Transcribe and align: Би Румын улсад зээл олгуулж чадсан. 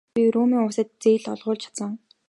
Би 0.15 0.23
Румын 0.33 0.63
улсад 0.65 0.89
зээл 1.01 1.25
олгуулж 1.33 1.61
чадсан. 1.63 1.91